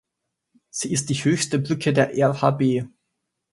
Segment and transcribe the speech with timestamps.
[0.71, 2.87] Sie ist die höchste Brücke der RhB.